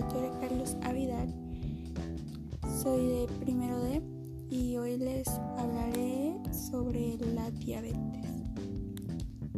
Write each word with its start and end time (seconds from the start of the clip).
literatura 0.00 0.40
Carlos 0.40 0.76
Avidal. 0.82 1.34
Soy 2.82 3.06
de 3.06 3.26
primero 3.40 3.82
D 3.82 4.02
y 4.48 4.76
hoy 4.78 4.96
les 4.96 5.28
hablaré 5.58 6.36
sobre 6.52 7.18
la 7.34 7.50
diabetes. 7.50 8.26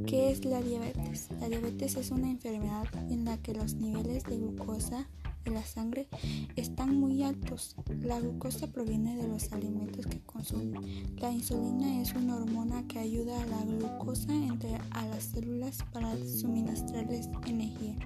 ¿Qué 0.05 0.33
es 0.33 0.45
la 0.45 0.61
diabetes? 0.61 1.29
La 1.41 1.49
diabetes 1.49 1.97
es 1.97 2.11
una 2.11 2.29
enfermedad 2.29 2.87
en 3.09 3.25
la 3.25 3.37
que 3.39 3.55
los 3.55 3.75
niveles 3.75 4.25
de 4.25 4.39
glucosa 4.39 5.07
en 5.45 5.55
la 5.55 5.65
sangre 5.65 6.09
están 6.57 6.97
muy 6.97 7.23
altos. 7.23 7.77
La 8.01 8.19
glucosa 8.19 8.67
proviene 8.67 9.17
de 9.17 9.29
los 9.29 9.53
alimentos 9.53 10.07
que 10.07 10.21
consumen. 10.23 11.15
La 11.21 11.31
insulina 11.31 12.03
es 12.03 12.15
una 12.15 12.37
hormona 12.37 12.85
que 12.89 12.99
ayuda 12.99 13.41
a 13.41 13.47
la 13.47 13.65
glucosa 13.65 14.35
entre 14.35 14.75
a 14.91 15.07
las 15.07 15.23
células 15.23 15.79
para 15.93 16.13
suministrarles 16.27 17.29
energía. 17.47 17.97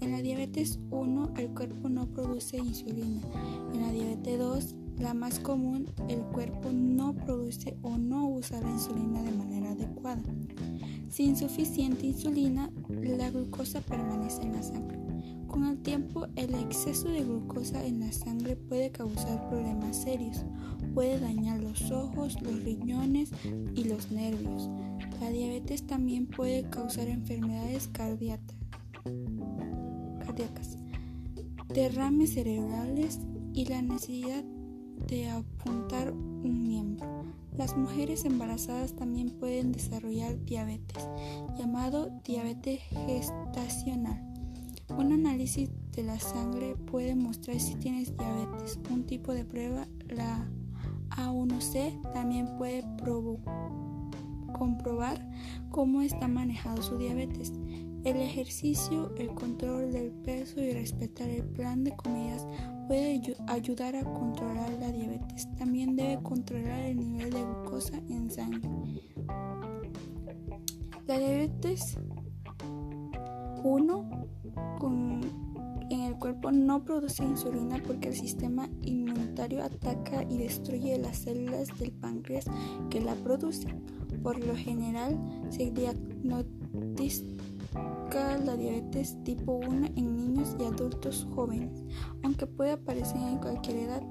En 0.00 0.12
la 0.12 0.22
diabetes 0.22 0.78
1 0.90 1.34
el 1.36 1.50
cuerpo 1.50 1.88
no 1.88 2.06
produce 2.06 2.56
insulina. 2.56 3.20
En 3.74 3.82
la 3.82 3.92
diabetes 3.92 4.38
2, 4.38 4.74
la 4.98 5.14
más 5.14 5.38
común, 5.40 5.88
el 6.08 6.20
cuerpo 6.20 6.70
no 6.72 7.14
produce 7.14 7.76
o 7.82 7.98
no 7.98 8.28
usa 8.28 8.60
la 8.60 8.70
insulina 8.70 9.22
de 9.22 9.32
manera 9.32 9.70
adecuada. 9.70 10.22
Sin 11.10 11.36
suficiente 11.36 12.06
insulina, 12.06 12.70
la 12.88 13.30
glucosa 13.30 13.80
permanece 13.80 14.42
en 14.42 14.52
la 14.52 14.62
sangre. 14.62 14.98
Con 15.46 15.64
el 15.64 15.78
tiempo, 15.78 16.28
el 16.36 16.54
exceso 16.54 17.08
de 17.08 17.24
glucosa 17.24 17.84
en 17.84 18.00
la 18.00 18.12
sangre 18.12 18.54
puede 18.56 18.92
causar 18.92 19.48
problemas 19.48 19.96
serios. 19.96 20.44
Puede 20.94 21.18
dañar 21.18 21.60
los 21.60 21.90
ojos, 21.90 22.40
los 22.40 22.62
riñones 22.62 23.30
y 23.74 23.84
los 23.84 24.12
nervios. 24.12 24.70
La 25.20 25.30
diabetes 25.30 25.86
también 25.86 26.26
puede 26.26 26.62
causar 26.70 27.08
enfermedades 27.08 27.88
cardíacas, 27.88 28.59
derrames 31.68 32.34
cerebrales 32.34 33.20
y 33.52 33.66
la 33.66 33.82
necesidad 33.82 34.44
de 35.08 35.28
apuntar 35.28 36.12
un 36.12 36.62
miembro. 36.62 37.24
Las 37.56 37.76
mujeres 37.76 38.24
embarazadas 38.24 38.94
también 38.94 39.30
pueden 39.30 39.72
desarrollar 39.72 40.42
diabetes, 40.44 41.08
llamado 41.58 42.10
diabetes 42.24 42.80
gestacional. 43.06 44.26
Un 44.96 45.12
análisis 45.12 45.70
de 45.92 46.02
la 46.02 46.18
sangre 46.18 46.74
puede 46.76 47.14
mostrar 47.14 47.60
si 47.60 47.74
tienes 47.76 48.16
diabetes. 48.16 48.78
Un 48.90 49.04
tipo 49.04 49.32
de 49.32 49.44
prueba, 49.44 49.86
la 50.08 50.48
A1C, 51.10 52.12
también 52.12 52.56
puede 52.56 52.84
comprobar 54.58 55.28
cómo 55.70 56.02
está 56.02 56.28
manejado 56.28 56.82
su 56.82 56.98
diabetes. 56.98 57.52
El 58.02 58.16
ejercicio, 58.16 59.14
el 59.18 59.28
control 59.34 59.92
del 59.92 60.10
peso 60.10 60.58
y 60.58 60.72
respetar 60.72 61.28
el 61.28 61.44
plan 61.44 61.84
de 61.84 61.94
comidas 61.94 62.46
puede 62.88 63.20
ayudar 63.46 63.94
a 63.94 64.04
controlar 64.04 64.72
la 64.80 64.90
diabetes. 64.90 65.46
También 65.58 65.96
debe 65.96 66.22
controlar 66.22 66.80
el 66.80 66.96
nivel 66.96 67.30
de 67.30 67.42
glucosa 67.42 68.00
en 68.08 68.30
sangre. 68.30 68.70
La 71.06 71.18
diabetes 71.18 71.98
1 73.64 74.26
en 75.90 76.00
el 76.00 76.14
cuerpo 76.14 76.50
no 76.52 76.84
produce 76.84 77.22
insulina 77.22 77.82
porque 77.86 78.08
el 78.08 78.14
sistema 78.14 78.70
inmunitario 78.82 79.62
ataca 79.62 80.22
y 80.22 80.38
destruye 80.38 80.96
las 80.98 81.18
células 81.18 81.68
del 81.78 81.92
páncreas 81.92 82.46
que 82.88 83.00
la 83.00 83.14
producen. 83.16 83.84
Por 84.22 84.38
lo 84.44 84.56
general 84.56 85.18
se 85.50 85.70
diagnostica 85.70 87.49
la 88.44 88.56
diabetes 88.56 89.16
tipo 89.22 89.60
1 89.66 89.86
en 89.96 90.16
niños 90.16 90.56
y 90.58 90.64
adultos 90.64 91.26
jóvenes, 91.34 91.82
aunque 92.22 92.46
puede 92.46 92.72
aparecer 92.72 93.18
en 93.18 93.38
cualquier 93.38 93.76
edad. 93.76 94.02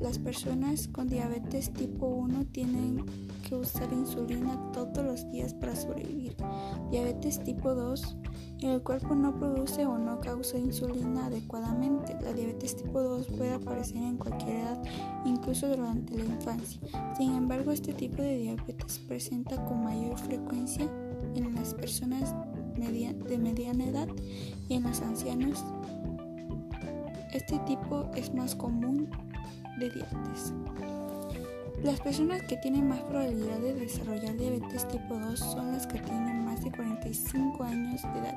Las 0.00 0.18
personas 0.18 0.88
con 0.88 1.08
diabetes 1.08 1.72
tipo 1.72 2.06
1 2.06 2.46
tienen 2.52 3.04
que 3.48 3.54
usar 3.54 3.90
insulina 3.92 4.60
todos 4.72 5.04
los 5.04 5.30
días 5.30 5.54
para 5.54 5.74
sobrevivir. 5.74 6.36
Diabetes 6.90 7.42
tipo 7.44 7.74
2, 7.74 8.16
el 8.62 8.82
cuerpo 8.82 9.14
no 9.14 9.38
produce 9.38 9.86
o 9.86 9.96
no 9.96 10.20
causa 10.20 10.58
insulina 10.58 11.26
adecuadamente. 11.26 12.16
La 12.22 12.32
diabetes 12.32 12.76
tipo 12.76 13.00
2 13.00 13.28
puede 13.28 13.54
aparecer 13.54 13.98
en 13.98 14.18
cualquier 14.18 14.56
edad, 14.56 14.82
incluso 15.24 15.68
durante 15.68 16.16
la 16.18 16.24
infancia. 16.24 16.80
Sin 17.16 17.34
embargo, 17.34 17.72
este 17.72 17.94
tipo 17.94 18.20
de 18.20 18.36
diabetes 18.36 18.98
presenta 18.98 19.64
con 19.64 19.84
mayor 19.84 20.18
frecuencia 20.18 20.90
en 21.34 21.54
las 21.54 21.74
personas 21.74 22.34
de 22.76 23.38
mediana 23.38 23.84
edad 23.84 24.08
y 24.68 24.74
en 24.74 24.82
los 24.84 25.00
ancianos. 25.00 25.64
Este 27.32 27.58
tipo 27.60 28.10
es 28.14 28.32
más 28.32 28.54
común 28.54 29.08
de 29.78 29.90
diabetes. 29.90 30.52
Las 31.82 32.00
personas 32.00 32.42
que 32.42 32.56
tienen 32.56 32.88
más 32.88 33.00
probabilidad 33.02 33.58
de 33.60 33.74
desarrollar 33.74 34.36
diabetes 34.36 34.88
tipo 34.88 35.18
2 35.18 35.38
son 35.38 35.72
las 35.72 35.86
que 35.86 35.98
tienen 35.98 36.44
más 36.44 36.64
de 36.64 36.72
45 36.72 37.62
años 37.62 38.02
de 38.02 38.18
edad, 38.18 38.36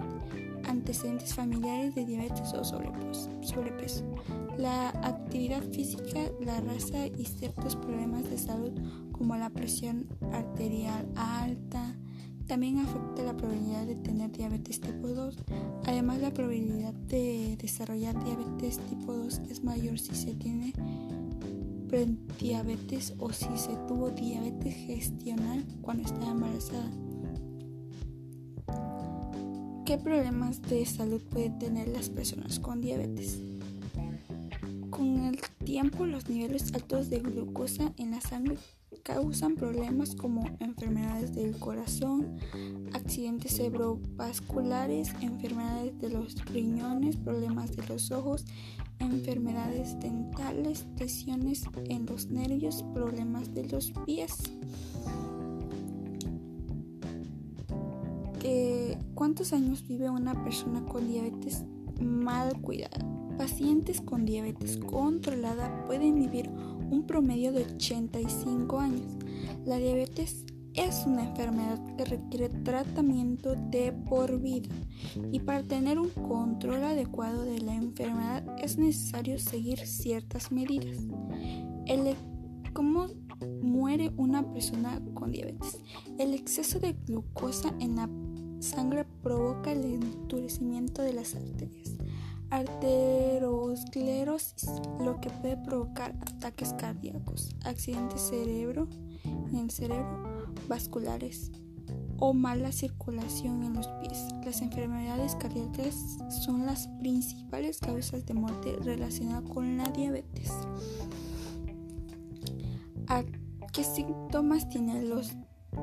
antecedentes 0.66 1.34
familiares 1.34 1.96
de 1.96 2.06
diabetes 2.06 2.54
o 2.54 2.64
sobrepeso, 2.64 4.04
la 4.58 4.90
actividad 4.90 5.64
física, 5.72 6.20
la 6.42 6.60
raza 6.60 7.08
y 7.08 7.26
ciertos 7.26 7.78
problemas 7.78 8.30
de 8.30 8.38
salud 8.38 8.74
como 9.14 9.38
la 9.38 9.50
presión 9.50 10.08
arterial 10.34 11.08
alta, 11.16 11.96
también 12.50 12.80
afecta 12.80 13.22
la 13.22 13.38
probabilidad 13.38 13.86
de 13.86 13.96
tener 13.96 14.32
diabetes 14.32 14.82
tipo 14.82 15.08
2. 15.08 15.38
Además, 15.86 16.20
la 16.20 16.34
probabilidad 16.34 16.94
de 16.94 17.56
desarrollar 17.62 18.22
diabetes 18.24 18.80
tipo 18.90 19.14
2 19.14 19.42
es 19.52 19.64
mayor 19.64 20.00
si 20.00 20.16
se 20.16 20.34
tiene 20.34 20.74
prediabetes 21.88 23.14
o 23.20 23.32
si 23.32 23.56
se 23.56 23.76
tuvo 23.88 24.10
diabetes 24.10 24.74
gestional 24.74 25.64
cuando 25.84 26.04
está 26.04 26.28
embarazada. 26.28 26.90
¿Qué 29.86 30.00
problemas 30.00 30.60
de 30.64 30.88
salud 30.88 31.22
pueden 31.30 31.60
tener 31.60 31.88
las 31.90 32.10
personas 32.10 32.60
con 32.60 32.82
diabetes? 32.82 33.40
Con 34.90 35.20
el 35.26 35.40
tiempo, 35.64 36.08
los 36.08 36.28
niveles 36.28 36.74
altos 36.74 37.12
de 37.12 37.20
glucosa 37.20 37.94
en 37.98 38.10
la 38.10 38.22
sangre 38.22 38.58
causan 39.04 39.56
problemas 39.56 40.16
como 40.16 40.46
enfermedades 40.60 41.34
del 41.34 41.58
corazón, 41.58 42.38
accidentes 42.94 43.56
cerebrovasculares, 43.58 45.14
enfermedades 45.22 45.98
de 46.00 46.10
los 46.10 46.44
riñones, 46.46 47.18
problemas 47.18 47.76
de 47.76 47.88
los 47.88 48.12
ojos, 48.12 48.46
enfermedades 49.00 50.00
dentales, 50.00 50.86
lesiones 50.98 51.64
en 51.86 52.06
los 52.06 52.28
nervios, 52.28 52.84
problemas 52.94 53.54
de 53.54 53.68
los 53.68 53.92
pies. 54.06 54.38
¿Cuántos 59.14 59.52
años 59.52 59.86
vive 59.86 60.10
una 60.10 60.44
persona 60.46 60.84
con 60.86 61.08
diabetes 61.08 61.66
mal 62.02 62.60
cuidada? 62.62 63.06
Pacientes 63.38 64.00
con 64.00 64.26
diabetes 64.26 64.78
controlada 64.78 65.84
pueden 65.86 66.16
vivir 66.16 66.50
un 66.90 67.04
promedio 67.06 67.52
de 67.52 67.66
85 67.66 68.80
años. 68.80 69.18
La 69.66 69.78
diabetes 69.78 70.46
es 70.74 71.04
una 71.06 71.28
enfermedad 71.28 71.80
que 71.96 72.06
requiere 72.06 72.50
tratamiento 72.50 73.56
de 73.56 73.92
por 73.92 74.40
vida 74.40 74.70
y 75.32 75.40
para 75.40 75.64
tener 75.64 76.00
un 76.00 76.10
control 76.10 76.84
adecuado 76.84 77.44
de 77.44 77.60
la 77.60 77.76
enfermedad 77.76 78.44
es 78.64 78.78
necesario 78.78 79.40
seguir 79.40 79.80
ciertas 79.80 80.52
medidas. 80.52 80.98
¿Cómo 82.74 83.08
muere 83.62 84.12
una 84.16 84.54
persona 84.54 85.02
con 85.14 85.32
diabetes? 85.32 85.80
El 86.18 86.34
exceso 86.34 86.80
de 86.80 86.94
glucosa 86.94 87.74
en 87.80 87.96
la 87.96 88.10
sangre 88.60 89.06
provoca 89.24 89.72
el 89.72 89.84
endurecimiento 89.84 91.02
de 91.02 91.14
las 91.14 91.36
arterias 91.36 91.98
arteriosclerosis, 93.70 94.70
lo 95.00 95.20
que 95.20 95.30
puede 95.30 95.58
provocar 95.58 96.16
ataques 96.22 96.74
cardíacos, 96.74 97.56
accidentes 97.66 98.22
cerebro 98.22 98.88
en 99.24 99.56
el 99.56 99.72
cerebro, 99.72 100.54
vasculares 100.68 101.52
o 102.18 102.34
mala 102.34 102.72
circulación 102.72 103.64
en 103.64 103.76
los 103.76 103.88
pies. 104.02 104.26
Las 104.46 104.62
enfermedades 104.62 105.36
cardíacas 105.36 105.96
son 106.44 106.66
las 106.66 106.88
principales 107.00 107.80
causas 107.80 108.26
de 108.26 108.34
muerte 108.34 108.78
relacionadas 108.82 109.50
con 109.50 109.78
la 109.78 109.86
diabetes. 109.86 110.52
¿A 113.08 113.24
qué 113.72 113.84
síntomas 113.84 114.70
tienen 114.70 115.10
los, 115.10 115.36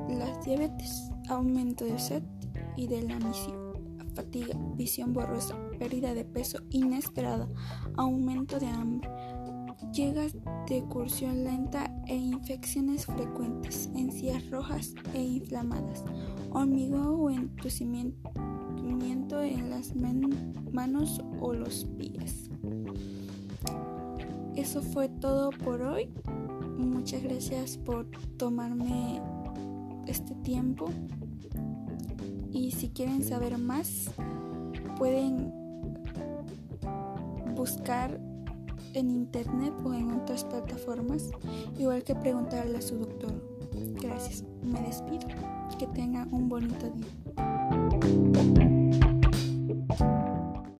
las 0.09 0.45
diabetes? 0.45 1.09
Aumento 1.29 1.85
de 1.85 1.99
sed 1.99 2.23
y 2.77 2.87
de 2.87 3.01
la 3.01 3.19
misión 3.19 3.66
fatiga, 4.17 4.57
visión 4.75 5.13
borrosa, 5.13 5.55
pérdida 5.77 6.15
de 6.15 6.25
peso 6.25 6.59
inesperada, 6.71 7.47
aumento 7.95 8.59
de 8.59 8.65
hambre, 8.65 9.09
llegas 9.93 10.35
de 10.67 10.83
cursión 10.85 11.43
lenta 11.43 11.93
e 12.07 12.15
infecciones 12.15 13.05
frecuentes, 13.05 13.91
encías 13.95 14.49
rojas 14.49 14.95
e 15.13 15.21
inflamadas, 15.21 16.03
hormigón 16.51 17.19
o 17.19 17.29
entucimiento 17.29 18.21
en 19.43 19.69
las 19.69 19.93
manos 19.95 21.21
o 21.39 21.53
los 21.53 21.85
pies. 21.97 22.49
Eso 24.55 24.81
fue 24.81 25.09
todo 25.09 25.51
por 25.51 25.83
hoy. 25.83 26.09
muchas 26.79 27.21
gracias 27.21 27.77
por 27.77 28.07
tomarme 28.37 29.21
este 30.07 30.33
tiempo 30.35 30.89
y 32.51 32.71
si 32.71 32.89
quieren 32.89 33.23
saber 33.23 33.57
más 33.57 34.11
pueden 34.97 35.51
buscar 37.55 38.19
en 38.93 39.11
internet 39.11 39.73
o 39.83 39.93
en 39.93 40.11
otras 40.11 40.43
plataformas, 40.43 41.29
igual 41.77 42.03
que 42.03 42.15
preguntarle 42.15 42.77
a 42.77 42.81
su 42.81 42.97
doctor. 42.97 43.33
Gracias, 44.01 44.43
me 44.63 44.81
despido. 44.81 45.27
Que 45.77 45.85
tenga 45.87 46.27
un 46.31 46.49
bonito 46.49 46.89
día. 46.89 48.66